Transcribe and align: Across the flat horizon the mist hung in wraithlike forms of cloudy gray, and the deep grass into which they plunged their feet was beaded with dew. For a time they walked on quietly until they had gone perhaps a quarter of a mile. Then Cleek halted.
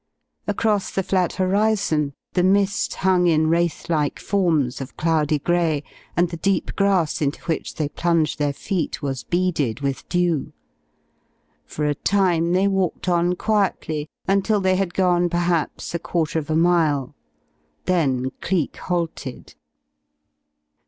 Across 0.47 0.95
the 0.95 1.03
flat 1.03 1.33
horizon 1.33 2.13
the 2.33 2.41
mist 2.41 2.95
hung 2.95 3.27
in 3.27 3.49
wraithlike 3.51 4.17
forms 4.17 4.81
of 4.81 4.97
cloudy 4.97 5.37
gray, 5.37 5.83
and 6.17 6.27
the 6.31 6.37
deep 6.37 6.75
grass 6.75 7.21
into 7.21 7.39
which 7.43 7.75
they 7.75 7.87
plunged 7.87 8.39
their 8.39 8.51
feet 8.51 9.03
was 9.03 9.23
beaded 9.23 9.81
with 9.81 10.09
dew. 10.09 10.53
For 11.67 11.85
a 11.85 11.93
time 11.93 12.51
they 12.53 12.67
walked 12.67 13.07
on 13.07 13.35
quietly 13.35 14.09
until 14.27 14.59
they 14.59 14.75
had 14.75 14.95
gone 14.95 15.29
perhaps 15.29 15.93
a 15.93 15.99
quarter 15.99 16.39
of 16.39 16.49
a 16.49 16.55
mile. 16.55 17.13
Then 17.85 18.31
Cleek 18.41 18.77
halted. 18.77 19.53